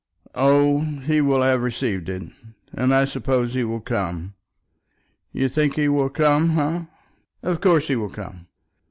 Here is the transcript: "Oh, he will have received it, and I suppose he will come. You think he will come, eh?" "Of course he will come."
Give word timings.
"Oh, 0.33 0.79
he 0.81 1.21
will 1.21 1.43
have 1.43 1.61
received 1.61 2.09
it, 2.09 2.23
and 2.73 2.91
I 2.91 3.05
suppose 3.05 3.53
he 3.53 3.63
will 3.63 3.81
come. 3.81 4.33
You 5.31 5.47
think 5.47 5.75
he 5.75 5.87
will 5.89 6.09
come, 6.09 6.57
eh?" 6.57 6.85
"Of 7.43 7.61
course 7.61 7.87
he 7.87 7.95
will 7.95 8.09
come." 8.09 8.47